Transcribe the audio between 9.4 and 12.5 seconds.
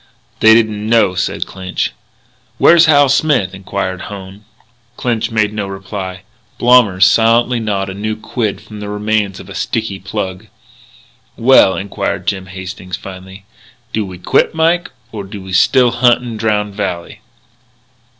a sticky plug. "Well," inquired Jim